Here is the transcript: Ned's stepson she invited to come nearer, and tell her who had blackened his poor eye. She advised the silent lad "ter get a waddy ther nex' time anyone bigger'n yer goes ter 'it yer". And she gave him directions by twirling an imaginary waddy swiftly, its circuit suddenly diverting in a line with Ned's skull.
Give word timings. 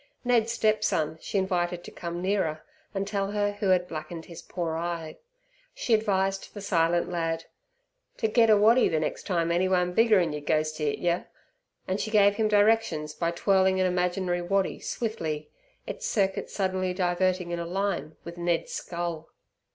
Ned's 0.23 0.51
stepson 0.51 1.19
she 1.21 1.37
invited 1.37 1.83
to 1.83 1.91
come 1.91 2.23
nearer, 2.23 2.63
and 2.91 3.05
tell 3.07 3.29
her 3.33 3.51
who 3.51 3.67
had 3.69 3.87
blackened 3.87 4.25
his 4.25 4.41
poor 4.41 4.75
eye. 4.75 5.17
She 5.75 5.93
advised 5.93 6.55
the 6.55 6.59
silent 6.61 7.07
lad 7.07 7.45
"ter 8.17 8.27
get 8.27 8.49
a 8.49 8.57
waddy 8.57 8.89
ther 8.89 8.97
nex' 8.97 9.21
time 9.21 9.51
anyone 9.51 9.93
bigger'n 9.93 10.33
yer 10.33 10.39
goes 10.41 10.75
ter 10.75 10.85
'it 10.85 10.97
yer". 10.97 11.27
And 11.87 11.99
she 12.01 12.09
gave 12.09 12.37
him 12.37 12.47
directions 12.47 13.13
by 13.13 13.29
twirling 13.29 13.79
an 13.79 13.85
imaginary 13.85 14.41
waddy 14.41 14.79
swiftly, 14.79 15.51
its 15.85 16.07
circuit 16.07 16.49
suddenly 16.49 16.95
diverting 16.95 17.51
in 17.51 17.59
a 17.59 17.67
line 17.67 18.15
with 18.23 18.39
Ned's 18.39 18.71
skull. 18.71 19.29